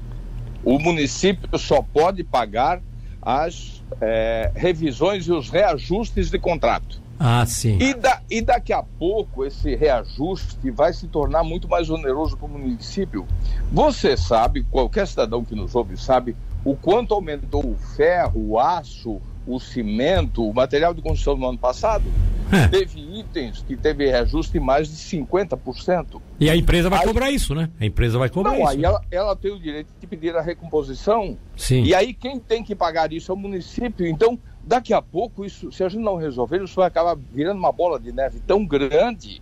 O 0.64 0.80
município 0.80 1.58
só 1.60 1.82
pode 1.82 2.24
pagar 2.24 2.82
as 3.22 3.84
é, 4.00 4.52
revisões 4.56 5.28
e 5.28 5.32
os 5.34 5.50
reajustes 5.50 6.30
de 6.30 6.40
contrato. 6.40 7.03
Ah, 7.20 7.46
sim. 7.46 7.78
E, 7.80 7.94
da, 7.94 8.22
e 8.30 8.42
daqui 8.42 8.74
a 8.74 8.84
pouco 8.84 9.46
esse 9.46 9.76
reajuste 9.76 10.70
vai 10.72 10.94
se 10.94 11.08
tornar 11.08 11.44
muito 11.44 11.68
mais 11.68 11.90
oneroso 11.90 12.36
para 12.36 12.48
o 12.48 12.50
município. 12.50 13.26
Você 13.72 14.18
sabe, 14.18 14.64
qualquer 14.64 15.08
cidadão 15.08 15.44
que 15.44 15.56
nos 15.56 15.76
ouve 15.76 15.96
sabe, 15.96 16.36
o 16.66 16.76
quanto 16.76 17.14
aumentou 17.14 17.66
o 17.66 17.76
ferro, 17.96 18.50
o 18.50 18.60
aço, 18.60 19.22
o 19.46 19.60
cimento, 19.60 20.48
o 20.48 20.54
material 20.54 20.94
de 20.94 21.02
construção 21.02 21.36
no 21.36 21.48
ano 21.50 21.58
passado, 21.58 22.06
é. 22.52 22.68
teve 22.68 23.00
itens 23.20 23.64
que 23.68 23.76
teve 23.76 24.10
reajuste 24.10 24.60
mais 24.60 24.88
de 24.88 24.96
50%. 24.96 26.22
E 26.40 26.50
a 26.50 26.56
empresa 26.56 26.90
vai 26.90 27.00
aí, 27.00 27.06
cobrar 27.06 27.32
isso, 27.32 27.54
né? 27.56 27.70
A 27.80 27.86
empresa 27.86 28.18
vai 28.18 28.30
cobrar 28.30 28.52
não, 28.52 28.60
isso. 28.60 28.70
Aí 28.70 28.84
ela, 28.84 29.02
ela, 29.12 29.36
tem 29.36 29.52
o 29.52 29.60
direito 29.60 29.90
de 30.00 30.08
pedir 30.08 30.36
a 30.36 30.42
recomposição. 30.42 31.38
Sim. 31.58 31.84
E 31.84 31.94
aí 31.94 32.14
quem 32.14 32.40
tem 32.40 32.64
que 32.64 32.76
pagar 32.76 33.12
isso 33.12 33.32
é 33.32 33.36
o 33.36 33.38
município. 33.38 34.06
Então, 34.06 34.40
daqui 34.64 34.94
a 34.94 35.02
pouco, 35.02 35.46
isso, 35.46 35.72
se 35.72 35.84
a 35.84 35.90
gente 35.90 36.02
não 36.02 36.16
resolver, 36.16 36.64
isso 36.64 36.76
vai 36.76 36.88
acabar 36.88 37.16
virando 37.16 37.60
uma 37.60 37.72
bola 37.72 38.00
de 38.00 38.12
neve 38.12 38.40
tão 38.40 38.66
grande. 38.66 39.42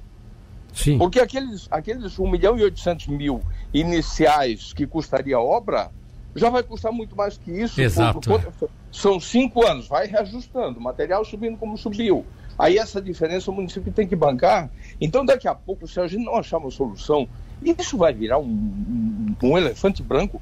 Sim. 0.73 0.97
Porque 0.97 1.19
aqueles, 1.19 1.67
aqueles 1.69 2.17
1 2.17 2.29
milhão 2.29 2.57
e 2.57 2.63
800 2.63 3.07
mil 3.07 3.41
iniciais 3.73 4.73
que 4.73 4.87
custaria 4.87 5.35
a 5.35 5.41
obra, 5.41 5.91
já 6.35 6.49
vai 6.49 6.63
custar 6.63 6.91
muito 6.91 7.15
mais 7.15 7.37
que 7.37 7.51
isso. 7.51 7.81
Exato. 7.81 8.21
Por, 8.21 8.41
por, 8.41 8.69
são 8.91 9.19
cinco 9.19 9.65
anos, 9.65 9.87
vai 9.87 10.07
reajustando, 10.07 10.79
material 10.79 11.23
subindo 11.23 11.57
como 11.57 11.77
subiu. 11.77 12.25
Aí 12.57 12.77
essa 12.77 13.01
diferença 13.01 13.49
o 13.49 13.53
município 13.53 13.91
tem 13.91 14.07
que 14.07 14.15
bancar. 14.15 14.69
Então, 14.99 15.25
daqui 15.25 15.47
a 15.47 15.55
pouco, 15.55 15.87
se 15.87 15.99
a 15.99 16.07
gente 16.07 16.23
não 16.23 16.35
achar 16.35 16.57
uma 16.57 16.71
solução, 16.71 17.27
isso 17.61 17.97
vai 17.97 18.13
virar 18.13 18.37
um, 18.37 18.45
um, 18.45 19.35
um 19.43 19.57
elefante 19.57 20.01
branco 20.03 20.41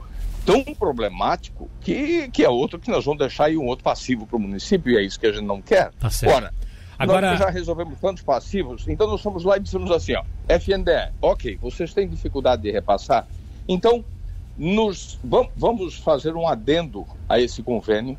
tão 0.51 0.73
problemático 0.73 1.69
que, 1.81 2.27
que 2.29 2.43
é 2.43 2.49
outro 2.49 2.79
que 2.79 2.89
nós 2.89 3.05
vamos 3.05 3.19
deixar 3.19 3.45
aí 3.45 3.57
um 3.57 3.65
outro 3.65 3.83
passivo 3.83 4.25
para 4.25 4.37
o 4.37 4.39
município, 4.39 4.91
e 4.91 4.97
é 4.97 5.01
isso 5.01 5.19
que 5.19 5.27
a 5.27 5.31
gente 5.31 5.45
não 5.45 5.61
quer. 5.61 5.91
Tá 5.99 6.09
certo. 6.09 6.35
Ora, 6.35 6.53
Agora... 6.97 7.29
Nós 7.29 7.39
já 7.39 7.49
resolvemos 7.49 7.97
tantos 7.99 8.21
passivos, 8.21 8.85
então 8.87 9.07
nós 9.07 9.21
somos 9.21 9.45
lá 9.45 9.55
e 9.55 9.61
dizemos 9.61 9.89
assim, 9.89 10.15
ó, 10.15 10.23
FNDE, 10.49 11.13
ok, 11.21 11.57
vocês 11.61 11.93
têm 11.93 12.09
dificuldade 12.09 12.63
de 12.63 12.71
repassar, 12.71 13.25
então 13.69 14.03
nos, 14.57 15.17
vamos 15.55 15.95
fazer 15.95 16.35
um 16.35 16.45
adendo 16.45 17.07
a 17.29 17.39
esse 17.39 17.63
convênio 17.63 18.17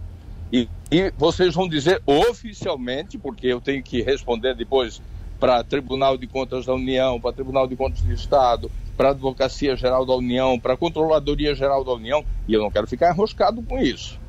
e, 0.51 0.67
e 0.91 1.13
vocês 1.19 1.55
vão 1.55 1.69
dizer 1.69 2.03
oficialmente, 2.07 3.19
porque 3.19 3.49
eu 3.49 3.61
tenho 3.61 3.83
que 3.83 4.01
responder 4.01 4.55
depois 4.55 5.03
para 5.41 5.65
Tribunal 5.65 6.19
de 6.19 6.27
Contas 6.27 6.67
da 6.67 6.75
União, 6.75 7.19
para 7.19 7.33
Tribunal 7.33 7.67
de 7.67 7.75
Contas 7.75 8.03
do 8.03 8.13
Estado, 8.13 8.71
para 8.97 9.11
Advocacia 9.11 9.75
Geral 9.75 10.05
da 10.05 10.15
União, 10.15 10.61
para 10.61 10.77
Controladoria 10.77 11.55
Geral 11.55 11.83
da 11.83 11.93
União, 11.93 12.23
e 12.47 12.53
eu 12.53 12.61
não 12.61 12.71
quero 12.71 12.87
ficar 12.87 13.11
enroscado 13.11 13.63
com 13.63 13.79
isso. 13.79 14.21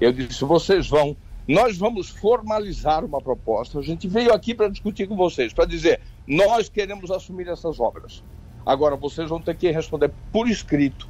Eu 0.00 0.12
disse: 0.12 0.44
vocês 0.44 0.88
vão, 0.88 1.16
nós 1.48 1.76
vamos 1.76 2.08
formalizar 2.08 3.04
uma 3.04 3.20
proposta. 3.20 3.80
A 3.80 3.82
gente 3.82 4.06
veio 4.06 4.32
aqui 4.32 4.54
para 4.54 4.68
discutir 4.68 5.08
com 5.08 5.16
vocês, 5.16 5.52
para 5.52 5.64
dizer: 5.64 6.00
nós 6.26 6.68
queremos 6.68 7.10
assumir 7.10 7.48
essas 7.48 7.80
obras. 7.80 8.22
Agora, 8.64 8.94
vocês 8.94 9.28
vão 9.28 9.40
ter 9.40 9.56
que 9.56 9.68
responder 9.70 10.12
por 10.32 10.48
escrito 10.48 11.08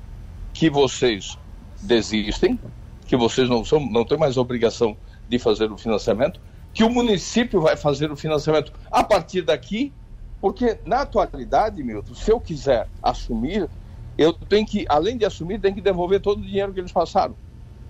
que 0.54 0.70
vocês 0.70 1.36
desistem, 1.82 2.58
que 3.06 3.16
vocês 3.16 3.48
não, 3.48 3.64
são, 3.64 3.80
não 3.80 4.04
têm 4.04 4.16
mais 4.16 4.36
obrigação 4.36 4.96
de 5.28 5.38
fazer 5.38 5.70
o 5.70 5.76
financiamento, 5.76 6.40
que 6.72 6.84
o 6.84 6.90
município 6.90 7.60
vai 7.60 7.76
fazer 7.76 8.10
o 8.10 8.16
financiamento 8.16 8.72
a 8.90 9.02
partir 9.02 9.42
daqui, 9.42 9.92
porque 10.40 10.78
na 10.86 11.02
atualidade, 11.02 11.82
Milton, 11.82 12.14
se 12.14 12.30
eu 12.30 12.40
quiser 12.40 12.88
assumir, 13.02 13.68
eu 14.16 14.32
tenho 14.32 14.66
que, 14.66 14.84
além 14.88 15.16
de 15.16 15.24
assumir, 15.24 15.60
tenho 15.60 15.74
que 15.74 15.80
devolver 15.80 16.20
todo 16.20 16.40
o 16.40 16.44
dinheiro 16.44 16.72
que 16.72 16.80
eles 16.80 16.92
passaram. 16.92 17.34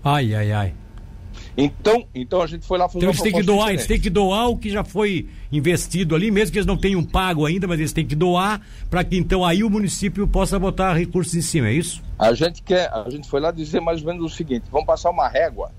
Ai, 0.02 0.34
ai, 0.34 0.52
ai. 0.52 0.74
Então, 1.56 2.06
então 2.14 2.40
a 2.40 2.46
gente 2.46 2.66
foi 2.66 2.78
lá 2.78 2.88
fazer 2.88 2.98
então 2.98 3.10
eles 3.10 3.22
têm 3.22 3.32
que 3.32 3.42
doar, 3.42 3.70
eles 3.70 3.86
têm 3.86 4.00
que 4.00 4.10
doar 4.10 4.48
o 4.48 4.56
que 4.56 4.70
já 4.70 4.82
foi 4.82 5.28
investido 5.52 6.14
ali, 6.14 6.30
mesmo 6.30 6.52
que 6.52 6.58
eles 6.58 6.66
não 6.66 6.76
tenham 6.76 7.02
pago 7.04 7.44
ainda, 7.44 7.66
mas 7.66 7.78
eles 7.78 7.92
têm 7.92 8.06
que 8.06 8.14
doar 8.14 8.60
para 8.88 9.04
que 9.04 9.16
então 9.16 9.44
aí 9.44 9.62
o 9.62 9.70
município 9.70 10.26
possa 10.26 10.58
botar 10.58 10.94
recursos 10.94 11.34
em 11.34 11.42
cima, 11.42 11.68
é 11.68 11.72
isso? 11.72 12.02
A 12.18 12.32
gente 12.34 12.62
quer, 12.62 12.90
a 12.92 13.08
gente 13.08 13.28
foi 13.28 13.40
lá 13.40 13.50
dizer 13.50 13.80
mais 13.80 14.00
ou 14.00 14.08
menos 14.08 14.32
o 14.32 14.34
seguinte: 14.34 14.64
vamos 14.70 14.86
passar 14.86 15.10
uma 15.10 15.28
régua. 15.28 15.72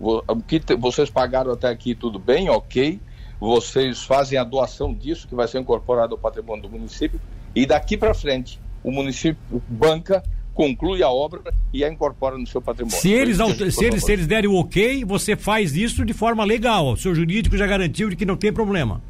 O 0.00 0.22
que 0.46 0.60
vocês 0.78 1.10
pagaram 1.10 1.52
até 1.52 1.68
aqui 1.68 1.94
tudo 1.94 2.18
bem, 2.18 2.48
ok. 2.48 3.00
Vocês 3.40 4.04
fazem 4.04 4.38
a 4.38 4.44
doação 4.44 4.92
disso 4.92 5.26
que 5.26 5.34
vai 5.34 5.46
ser 5.46 5.60
incorporado 5.60 6.14
ao 6.14 6.18
patrimônio 6.18 6.62
do 6.62 6.70
município 6.70 7.20
e 7.54 7.66
daqui 7.66 7.96
para 7.96 8.14
frente 8.14 8.60
o 8.82 8.90
município 8.90 9.40
banca 9.68 10.22
conclui 10.54 11.04
a 11.04 11.08
obra 11.08 11.40
e 11.72 11.84
a 11.84 11.88
incorpora 11.88 12.36
no 12.36 12.46
seu 12.46 12.60
patrimônio. 12.60 12.98
Se 12.98 13.12
eles, 13.12 13.36
se 13.72 13.84
eles, 13.84 14.04
se 14.04 14.12
eles 14.12 14.26
derem 14.26 14.50
o 14.50 14.56
ok, 14.56 15.04
você 15.04 15.36
faz 15.36 15.76
isso 15.76 16.04
de 16.04 16.12
forma 16.12 16.44
legal. 16.44 16.92
O 16.92 16.96
seu 16.96 17.14
jurídico 17.14 17.56
já 17.56 17.64
garantiu 17.66 18.10
de 18.10 18.16
que 18.16 18.26
não 18.26 18.36
tem 18.36 18.52
problema. 18.52 19.00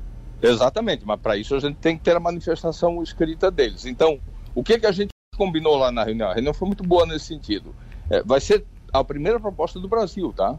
Exatamente, 0.42 1.07
mas 1.07 1.18
para 1.18 1.37
isso 1.37 1.54
a 1.54 1.59
gente 1.59 1.76
tem 1.76 1.97
que 1.97 2.04
ter 2.04 2.14
a 2.14 2.21
manifestação 2.21 3.02
escrita 3.02 3.50
deles. 3.50 3.87
Então, 3.87 4.21
o 4.54 4.62
que, 4.62 4.78
que 4.78 4.87
a 4.87 4.92
gente 4.92 5.09
combinou 5.37 5.76
lá 5.76 5.90
na 5.90 6.04
reunião? 6.04 6.28
A 6.28 6.35
reunião 6.35 6.52
foi 6.52 6.68
muito 6.68 6.85
boa 6.85 7.07
nesse 7.07 7.26
sentido. 7.26 7.75
É, 8.11 8.23
vai 8.23 8.40
ser 8.40 8.64
a 8.92 9.02
primeira 9.02 9.40
proposta 9.40 9.80
do 9.80 9.88
Brasil, 9.88 10.33
tá? 10.37 10.54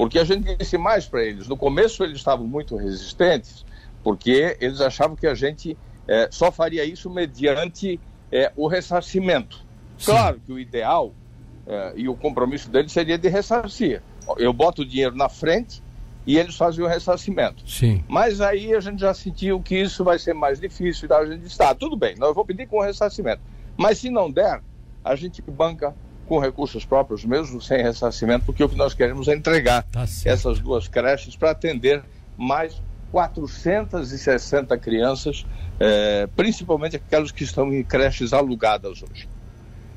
Porque 0.00 0.18
a 0.18 0.24
gente 0.24 0.56
disse 0.56 0.78
mais 0.78 1.04
para 1.04 1.22
eles. 1.22 1.46
No 1.46 1.58
começo 1.58 2.02
eles 2.02 2.16
estavam 2.16 2.46
muito 2.46 2.74
resistentes, 2.74 3.66
porque 4.02 4.56
eles 4.58 4.80
achavam 4.80 5.14
que 5.14 5.26
a 5.26 5.34
gente 5.34 5.76
é, 6.08 6.26
só 6.30 6.50
faria 6.50 6.86
isso 6.86 7.10
mediante 7.10 8.00
é, 8.32 8.50
o 8.56 8.66
ressarcimento. 8.66 9.62
Claro 10.02 10.40
que 10.40 10.50
o 10.50 10.58
ideal 10.58 11.12
é, 11.66 11.92
e 11.96 12.08
o 12.08 12.16
compromisso 12.16 12.70
deles 12.70 12.92
seria 12.92 13.18
de 13.18 13.28
ressarcir. 13.28 14.00
Eu 14.38 14.54
boto 14.54 14.80
o 14.80 14.86
dinheiro 14.86 15.14
na 15.14 15.28
frente 15.28 15.82
e 16.26 16.38
eles 16.38 16.56
fazem 16.56 16.82
o 16.82 16.88
ressarcimento. 16.88 17.68
Sim. 17.70 18.02
Mas 18.08 18.40
aí 18.40 18.74
a 18.74 18.80
gente 18.80 19.00
já 19.00 19.12
sentiu 19.12 19.60
que 19.60 19.76
isso 19.76 20.02
vai 20.02 20.18
ser 20.18 20.32
mais 20.32 20.58
difícil 20.58 21.10
e 21.10 21.12
a 21.12 21.26
gente 21.26 21.44
está, 21.44 21.74
tudo 21.74 21.94
bem, 21.94 22.14
eu 22.18 22.32
vou 22.32 22.46
pedir 22.46 22.66
com 22.66 22.78
o 22.78 22.82
ressarcimento. 22.82 23.42
Mas 23.76 23.98
se 23.98 24.08
não 24.08 24.30
der, 24.30 24.62
a 25.04 25.14
gente 25.14 25.42
banca 25.42 25.94
com 26.30 26.38
recursos 26.38 26.84
próprios, 26.84 27.24
mesmo 27.24 27.60
sem 27.60 27.82
ressarcimento, 27.82 28.44
porque 28.44 28.62
o 28.62 28.68
que 28.68 28.76
nós 28.76 28.94
queremos 28.94 29.26
é 29.26 29.34
entregar 29.34 29.82
tá 29.90 30.04
essas 30.24 30.60
duas 30.60 30.86
creches 30.86 31.34
para 31.34 31.50
atender 31.50 32.04
mais 32.36 32.80
460 33.10 34.78
crianças, 34.78 35.44
eh, 35.80 36.28
principalmente 36.36 36.94
aquelas 36.94 37.32
que 37.32 37.42
estão 37.42 37.74
em 37.74 37.82
creches 37.82 38.32
alugadas 38.32 39.02
hoje. 39.02 39.28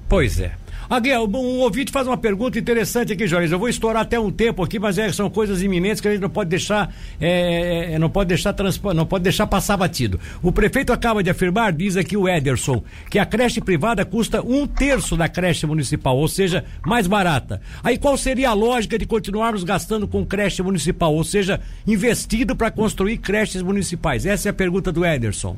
Pois 0.10 0.40
é. 0.40 0.56
Aguel, 0.94 1.28
um 1.28 1.60
ouvinte 1.60 1.92
faz 1.92 2.06
uma 2.06 2.16
pergunta 2.16 2.60
interessante 2.60 3.12
aqui, 3.12 3.26
Jorge. 3.26 3.52
Eu 3.52 3.58
vou 3.58 3.68
estourar 3.68 4.04
até 4.04 4.20
um 4.20 4.32
tempo 4.32 4.62
aqui, 4.62 4.78
mas 4.78 5.00
é, 5.00 5.12
são 5.12 5.28
coisas 5.28 5.64
iminentes 5.64 6.00
que 6.00 6.08
a 6.08 6.12
gente 6.12 6.22
não 6.22 6.30
pode 6.30 6.52
deixar, 6.52 6.94
é, 7.20 7.94
é 7.94 8.00
não 8.00 8.12
pode 8.12 8.28
deixar 8.28 8.54
não 8.94 9.06
pode 9.06 9.24
deixar 9.24 9.48
passar 9.48 9.76
batido. 9.76 10.20
O 10.44 10.52
prefeito 10.52 10.94
acaba 10.94 11.24
de 11.24 11.32
afirmar, 11.32 11.74
diz 11.74 11.98
aqui 11.98 12.16
o 12.16 12.30
Ederson, 12.30 12.84
que 13.10 13.18
a 13.18 13.26
creche 13.26 13.60
privada 13.60 14.06
custa 14.06 14.44
um 14.44 14.68
terço 14.68 15.18
da 15.18 15.28
creche 15.28 15.66
municipal, 15.66 16.16
ou 16.16 16.28
seja, 16.28 16.64
mais 16.86 17.08
barata. 17.08 17.60
Aí 17.84 17.98
qual 17.98 18.16
seria 18.16 18.52
a 18.52 18.54
lógica 18.54 18.96
de 18.96 19.08
continuarmos 19.08 19.64
gastando 19.64 20.08
com 20.08 20.24
creche 20.24 20.62
municipal, 20.62 21.12
ou 21.12 21.24
seja, 21.24 21.60
investido 21.88 22.56
para 22.56 22.70
construir 22.70 23.18
creches 23.18 23.64
municipais? 23.64 24.28
Essa 24.28 24.50
é 24.50 24.52
a 24.52 24.54
pergunta 24.54 24.92
do 24.92 25.04
Ederson. 25.04 25.58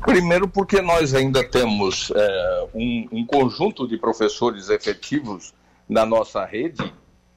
Primeiro, 0.00 0.48
porque 0.48 0.80
nós 0.80 1.14
ainda 1.14 1.44
temos 1.44 2.10
é, 2.14 2.68
um, 2.74 3.08
um, 3.12 3.26
conjunto 3.26 3.86
de 3.86 3.98
professores 3.98 4.70
efetivos 4.70 5.52
na 5.88 6.06
nossa 6.06 6.44
rede 6.44 6.92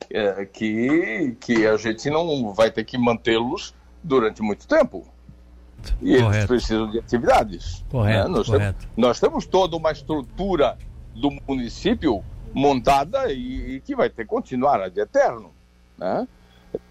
é, 0.10 0.46
que, 0.46 1.36
que 1.39 1.68
a 1.68 1.75
gente 1.75 2.10
não 2.10 2.54
vai 2.54 2.72
ter 2.72 2.86
que 2.86 2.98
mantê-los 2.98 3.74
durante 4.01 4.42
muito 4.42 4.68
tempo. 4.68 5.06
E 6.01 6.18
correto. 6.18 6.36
eles 6.36 6.46
precisam 6.46 6.89
de 6.89 7.00
atividades. 7.00 7.86
Correto, 7.89 8.30
né? 8.30 8.38
nós, 8.38 8.48
correto. 8.48 8.80
Temos, 8.80 8.98
nós 8.98 9.20
temos 9.20 9.46
toda 9.46 9.75
uma 9.75 9.92
estrutura 9.92 10.77
do 11.13 11.32
município 11.48 12.24
montada 12.54 13.32
e, 13.32 13.75
e 13.75 13.82
que 13.82 13.96
vai 13.96 14.10
ter 14.10 14.24
que 14.24 14.30
continuar 14.30 14.89
de 14.89 15.01
eterno. 15.01 15.51
Né? 15.98 16.27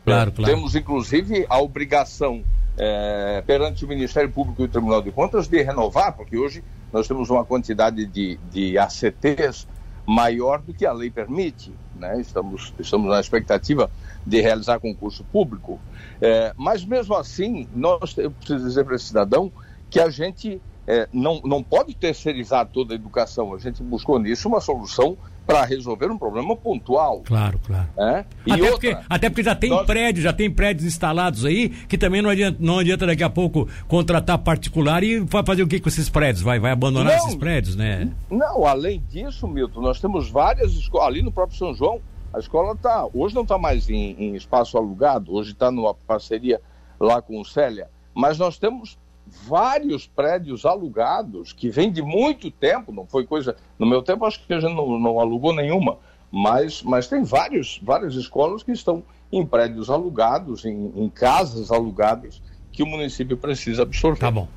Claro, 0.05 0.33
claro. 0.33 0.55
Temos, 0.55 0.75
inclusive, 0.75 1.47
a 1.49 1.61
obrigação 1.61 2.45
é, 2.77 3.43
perante 3.47 3.85
o 3.85 3.89
Ministério 3.89 4.31
Público 4.31 4.63
e 4.63 4.65
o 4.67 4.69
Tribunal 4.69 5.03
de 5.03 5.11
Contas 5.11 5.49
de 5.49 5.63
renovar, 5.63 6.15
porque 6.15 6.37
hoje 6.37 6.63
nós 6.93 7.09
temos 7.09 7.31
uma 7.31 7.45
quantidade 7.45 8.07
de, 8.07 8.39
de 8.51 8.79
ACTs 8.79 9.67
maior 10.07 10.61
do 10.61 10.73
que 10.73 10.87
a 10.87 10.93
lei 10.93 11.11
permite. 11.11 11.73
Né? 11.97 12.21
Estamos, 12.21 12.73
estamos 12.79 13.11
na 13.11 13.19
expectativa 13.19 13.91
de 14.25 14.41
realizar 14.41 14.79
concurso 14.79 15.25
público. 15.25 15.81
É, 16.21 16.53
mas 16.57 16.85
mesmo 16.85 17.15
assim, 17.15 17.69
nós, 17.75 18.17
eu 18.17 18.31
preciso 18.31 18.65
dizer 18.65 18.85
para 18.85 18.95
esse 18.95 19.07
cidadão 19.07 19.51
que 19.91 19.99
a 19.99 20.09
gente 20.09 20.61
é, 20.87 21.09
não, 21.13 21.41
não 21.45 21.63
pode 21.63 21.95
terceirizar 21.95 22.67
toda 22.67 22.95
a 22.95 22.97
educação. 22.97 23.53
A 23.53 23.59
gente 23.59 23.83
buscou 23.83 24.19
nisso 24.19 24.49
uma 24.49 24.61
solução 24.61 25.17
para 25.47 25.65
resolver 25.65 26.11
um 26.11 26.19
problema 26.19 26.57
pontual. 26.57 27.23
Claro, 27.25 27.61
claro. 27.65 27.89
É? 27.97 28.25
Até, 28.51 28.53
outra, 28.53 28.71
porque, 28.71 28.97
até 29.09 29.31
porque 29.31 29.43
já 29.45 29.55
tem 29.55 29.71
nós... 29.71 29.87
prédios, 29.87 30.25
já 30.25 30.33
tem 30.33 30.51
prédios 30.51 30.85
instalados 30.85 31.45
aí, 31.45 31.69
que 31.69 31.97
também 31.97 32.21
não 32.21 32.29
adianta, 32.29 32.59
não 32.61 32.79
adianta 32.81 33.07
daqui 33.07 33.23
a 33.23 33.31
pouco 33.31 33.69
contratar 33.87 34.39
particular 34.39 35.05
e 35.05 35.21
vai 35.21 35.45
fazer 35.45 35.63
o 35.63 35.69
que 35.69 35.79
com 35.79 35.89
esses 35.89 36.09
prédios? 36.09 36.43
Vai, 36.43 36.59
vai 36.59 36.73
abandonar 36.73 37.17
não, 37.17 37.25
esses 37.25 37.37
prédios, 37.37 37.77
né? 37.77 38.11
Não, 38.29 38.67
além 38.67 39.01
disso, 39.09 39.47
Milton, 39.47 39.81
nós 39.81 40.01
temos 40.01 40.29
várias 40.29 40.73
escolas, 40.73 41.09
ali 41.09 41.23
no 41.23 41.31
próprio 41.31 41.57
São 41.57 41.73
João, 41.73 42.01
a 42.35 42.41
escola 42.41 42.73
está, 42.73 43.07
hoje 43.15 43.35
não 43.35 43.43
está 43.43 43.57
mais 43.57 43.89
em, 43.89 44.17
em 44.19 44.35
espaço 44.35 44.77
alugado, 44.77 45.33
hoje 45.33 45.53
está 45.53 45.71
numa 45.71 45.95
parceria 45.95 46.61
lá 46.99 47.23
com 47.23 47.41
o 47.41 47.45
Célia, 47.45 47.89
mas 48.13 48.37
nós 48.37 48.59
temos 48.59 48.99
vários 49.27 50.07
prédios 50.07 50.65
alugados 50.65 51.53
que 51.53 51.69
vêm 51.69 51.91
de 51.91 52.03
muito 52.03 52.51
tempo, 52.51 52.93
não 52.93 53.07
foi 53.07 53.27
coisa. 53.27 53.57
No 53.79 53.87
meu 53.87 54.03
tempo, 54.03 54.25
acho 54.25 54.45
que 54.47 54.53
a 54.55 54.61
gente 54.61 54.75
não, 54.75 54.99
não 54.99 55.19
alugou 55.19 55.55
nenhuma, 55.55 55.99
mas, 56.31 56.83
mas 56.83 57.09
tem 57.09 57.23
vários, 57.23 57.81
várias 57.83 58.15
escolas 58.15 58.63
que 58.63 58.73
estão 58.73 59.03
em 59.33 59.45
prédios 59.45 59.91
alugados, 59.91 60.65
em, 60.65 60.93
em 60.97 61.09
casas 61.09 61.71
alugadas, 61.71 62.41
que 62.71 62.83
o 62.83 62.87
município 62.87 63.37
precisa 63.37 63.83
absorver. 63.83 64.21
Tá 64.21 64.31
bom. 64.31 64.49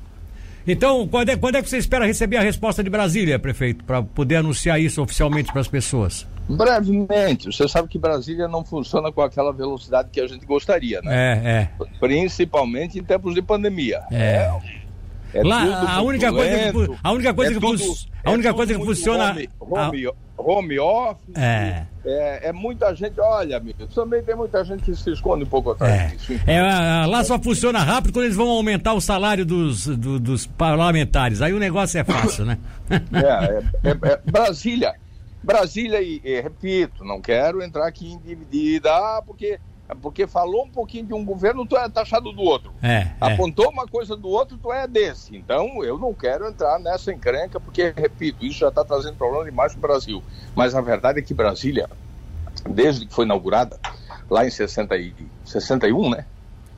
Então, 0.66 1.08
quando 1.08 1.30
é, 1.30 1.36
quando 1.36 1.56
é 1.56 1.62
que 1.62 1.68
você 1.68 1.78
espera 1.78 2.06
receber 2.06 2.36
a 2.36 2.42
resposta 2.42 2.84
de 2.84 2.90
Brasília, 2.90 3.38
prefeito, 3.38 3.82
para 3.84 4.02
poder 4.02 4.36
anunciar 4.36 4.80
isso 4.80 5.02
oficialmente 5.02 5.50
para 5.50 5.60
as 5.60 5.68
pessoas? 5.68 6.26
Brevemente. 6.56 7.52
Você 7.52 7.68
sabe 7.68 7.88
que 7.88 7.98
Brasília 7.98 8.48
não 8.48 8.64
funciona 8.64 9.12
com 9.12 9.22
aquela 9.22 9.52
velocidade 9.52 10.08
que 10.10 10.20
a 10.20 10.26
gente 10.26 10.44
gostaria, 10.44 11.00
né? 11.02 11.10
É, 11.12 11.50
é. 11.50 11.86
Principalmente 11.98 12.98
em 12.98 13.04
tempos 13.04 13.34
de 13.34 13.42
pandemia. 13.42 14.02
É. 14.10 14.50
é 15.32 15.42
Lá, 15.44 15.94
a 15.94 16.02
única, 16.02 16.32
coisa 16.32 16.72
que, 16.72 16.98
a 17.02 17.12
única 17.12 17.34
coisa 17.34 17.50
é 17.52 17.54
que, 17.54 17.60
tudo, 17.60 17.94
a 18.24 18.30
única 18.32 18.48
é 18.48 18.52
coisa 18.52 18.74
que 18.74 18.84
funciona. 18.84 19.30
Home, 19.60 20.06
home, 20.06 20.10
home 20.36 20.78
office. 20.80 21.36
É. 21.36 21.86
é. 22.04 22.48
É, 22.48 22.52
muita 22.52 22.94
gente, 22.94 23.20
olha, 23.20 23.58
amigo, 23.58 23.86
também 23.94 24.22
tem 24.22 24.34
muita 24.34 24.64
gente 24.64 24.82
que 24.82 24.94
se 24.94 25.12
esconde 25.12 25.44
um 25.44 25.46
pouco 25.46 25.70
atrás 25.70 25.92
é. 25.92 26.06
disso. 26.08 26.32
É, 26.46 27.06
lá 27.06 27.22
só 27.22 27.38
funciona 27.38 27.78
rápido 27.78 28.12
quando 28.12 28.24
eles 28.24 28.36
vão 28.36 28.48
aumentar 28.48 28.94
o 28.94 29.00
salário 29.00 29.44
dos, 29.44 29.86
do, 29.86 30.18
dos 30.18 30.46
parlamentares. 30.46 31.42
Aí 31.42 31.52
o 31.52 31.58
negócio 31.58 32.00
é 32.00 32.04
fácil, 32.04 32.44
né? 32.44 32.58
é, 32.90 33.88
é, 33.88 33.90
é 33.90 34.20
Brasília 34.24 34.94
Brasília, 35.42 36.02
e, 36.02 36.20
e, 36.22 36.40
repito, 36.40 37.04
não 37.04 37.20
quero 37.20 37.62
entrar 37.62 37.86
aqui 37.86 38.12
em 38.12 38.18
dividida, 38.18 38.90
ah, 38.90 39.22
porque, 39.24 39.58
porque 40.02 40.26
falou 40.26 40.64
um 40.64 40.70
pouquinho 40.70 41.06
de 41.06 41.14
um 41.14 41.24
governo, 41.24 41.66
tu 41.66 41.76
é 41.76 41.88
taxado 41.88 42.32
do 42.32 42.42
outro. 42.42 42.72
É, 42.82 42.88
é. 42.96 43.14
Apontou 43.20 43.66
é. 43.66 43.68
uma 43.68 43.86
coisa 43.86 44.16
do 44.16 44.28
outro, 44.28 44.58
tu 44.58 44.72
é 44.72 44.86
desse. 44.86 45.36
Então, 45.36 45.82
eu 45.82 45.98
não 45.98 46.12
quero 46.12 46.46
entrar 46.46 46.78
nessa 46.78 47.12
encrenca, 47.12 47.58
porque, 47.58 47.92
repito, 47.96 48.44
isso 48.44 48.58
já 48.58 48.68
está 48.68 48.84
trazendo 48.84 49.16
problema 49.16 49.44
demais 49.44 49.72
para 49.72 49.78
o 49.78 49.82
Brasil. 49.82 50.22
Mas 50.54 50.74
a 50.74 50.80
verdade 50.80 51.18
é 51.18 51.22
que 51.22 51.32
Brasília, 51.32 51.88
desde 52.68 53.06
que 53.06 53.14
foi 53.14 53.24
inaugurada, 53.24 53.78
lá 54.28 54.46
em 54.46 54.50
60 54.50 54.96
e, 54.96 55.14
61, 55.44 56.10
né? 56.10 56.26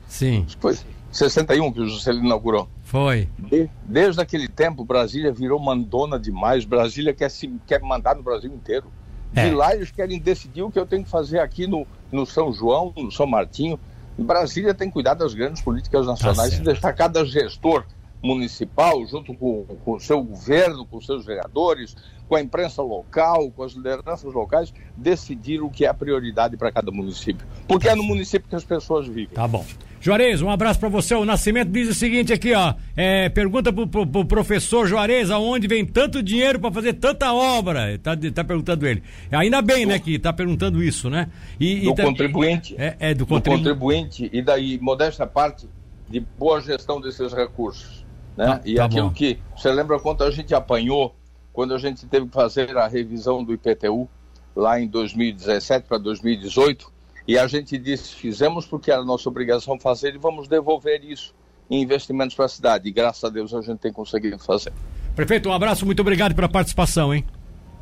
Sim. 0.07 0.45
Foi 0.59 0.77
61 1.13 1.71
que 1.71 1.79
o 1.79 1.87
Juscelino 1.87 2.25
inaugurou. 2.25 2.67
Foi. 2.83 3.29
De, 3.37 3.69
desde 3.85 4.19
aquele 4.19 4.47
tempo, 4.47 4.83
Brasília 4.83 5.31
virou 5.31 5.59
mandona 5.59 6.19
demais. 6.19 6.65
Brasília 6.65 7.13
quer, 7.13 7.29
se, 7.29 7.53
quer 7.67 7.79
mandar 7.81 8.15
no 8.15 8.23
Brasil 8.23 8.51
inteiro. 8.51 8.91
É. 9.35 9.47
De 9.47 9.55
lá 9.55 9.73
eles 9.73 9.91
querem 9.91 10.19
decidir 10.19 10.63
o 10.63 10.71
que 10.71 10.79
eu 10.79 10.85
tenho 10.85 11.03
que 11.03 11.09
fazer 11.09 11.39
aqui 11.39 11.67
no, 11.67 11.87
no 12.11 12.25
São 12.25 12.51
João, 12.51 12.91
no 12.97 13.11
São 13.11 13.27
Martinho. 13.27 13.79
Brasília 14.17 14.73
tem 14.73 14.87
que 14.87 14.93
cuidar 14.93 15.13
das 15.13 15.33
grandes 15.33 15.61
políticas 15.61 16.05
nacionais 16.05 16.51
tá 16.55 16.57
e 16.57 16.65
deixar 16.65 16.93
cada 16.93 17.25
gestor 17.25 17.83
municipal, 18.23 19.05
junto 19.05 19.33
com, 19.33 19.65
com 19.83 19.95
o 19.95 19.99
seu 19.99 20.23
governo, 20.23 20.85
com 20.85 21.01
seus 21.01 21.25
vereadores, 21.25 21.95
com 22.27 22.35
a 22.35 22.41
imprensa 22.41 22.81
local, 22.81 23.51
com 23.51 23.63
as 23.63 23.73
lideranças 23.73 24.33
locais, 24.33 24.73
decidir 24.95 25.61
o 25.61 25.69
que 25.69 25.85
é 25.85 25.89
a 25.89 25.93
prioridade 25.93 26.55
para 26.55 26.71
cada 26.71 26.89
município. 26.91 27.45
Porque 27.67 27.89
é 27.89 27.95
no 27.95 28.03
município 28.03 28.49
que 28.49 28.55
as 28.55 28.63
pessoas 28.63 29.07
vivem. 29.07 29.35
Tá 29.35 29.47
bom. 29.47 29.65
Juarez, 29.99 30.41
um 30.41 30.49
abraço 30.49 30.81
para 30.81 30.89
você. 30.89 31.15
O 31.15 31.23
Nascimento 31.23 31.69
diz 31.69 31.87
o 31.87 31.93
seguinte 31.93 32.33
aqui, 32.33 32.53
ó. 32.53 32.73
É, 32.93 33.29
pergunta 33.29 33.71
pro, 33.71 33.87
pro, 33.87 34.05
pro, 34.05 34.25
professor 34.25 34.85
Juarez 34.85 35.31
aonde 35.31 35.65
vem 35.65 35.85
tanto 35.85 36.21
dinheiro 36.21 36.59
para 36.59 36.71
fazer 36.73 36.93
tanta 36.93 37.31
obra. 37.31 37.97
Tá, 37.99 38.11
tá 38.33 38.43
perguntando 38.43 38.85
ele. 38.85 39.01
Ainda 39.31 39.61
bem, 39.61 39.85
do, 39.85 39.89
né, 39.89 39.99
que 39.99 40.19
tá 40.19 40.33
perguntando 40.33 40.83
isso, 40.83 41.09
né? 41.09 41.29
E, 41.57 41.79
do 41.79 41.91
e, 41.91 41.95
tá- 41.95 42.03
contribuinte. 42.03 42.75
É, 42.77 42.97
é 42.99 43.13
do, 43.13 43.25
contribu... 43.25 43.57
do 43.57 43.63
contribuinte. 43.63 44.29
E 44.33 44.41
daí, 44.41 44.77
modesta 44.77 45.25
parte, 45.25 45.69
de 46.09 46.19
boa 46.19 46.59
gestão 46.59 46.99
desses 46.99 47.31
recursos. 47.31 48.02
Né? 48.37 48.45
Tá, 48.45 48.61
e 48.65 48.75
tá 48.75 48.85
aquilo 48.85 49.07
bom. 49.07 49.13
que. 49.13 49.39
Você 49.55 49.71
lembra 49.71 49.99
quanto 49.99 50.23
a 50.23 50.31
gente 50.31 50.53
apanhou 50.53 51.15
quando 51.51 51.73
a 51.73 51.77
gente 51.77 52.05
teve 52.07 52.27
que 52.27 52.33
fazer 52.33 52.75
a 52.77 52.87
revisão 52.87 53.43
do 53.43 53.53
IPTU 53.53 54.09
lá 54.55 54.79
em 54.79 54.87
2017 54.87 55.87
para 55.87 55.97
2018? 55.97 56.91
E 57.27 57.37
a 57.37 57.47
gente 57.47 57.77
disse, 57.77 58.15
fizemos 58.15 58.65
porque 58.65 58.91
era 58.91 59.03
nossa 59.03 59.29
obrigação 59.29 59.79
fazer 59.79 60.13
e 60.13 60.17
vamos 60.17 60.47
devolver 60.47 61.03
isso 61.03 61.33
em 61.69 61.81
investimentos 61.81 62.35
para 62.35 62.45
a 62.45 62.49
cidade. 62.49 62.89
E 62.89 62.91
graças 62.91 63.23
a 63.23 63.29
Deus 63.29 63.53
a 63.53 63.61
gente 63.61 63.79
tem 63.79 63.93
conseguido 63.93 64.37
fazer. 64.39 64.73
Prefeito, 65.15 65.47
um 65.47 65.53
abraço, 65.53 65.85
muito 65.85 66.01
obrigado 66.01 66.35
pela 66.35 66.49
participação, 66.49 67.13
hein? 67.13 67.25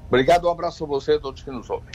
Obrigado, 0.08 0.48
um 0.48 0.52
abraço 0.52 0.84
a 0.84 0.88
você 0.88 1.14
e 1.14 1.16
a 1.16 1.20
todos 1.20 1.42
que 1.42 1.50
nos 1.50 1.70
ouvem. 1.70 1.92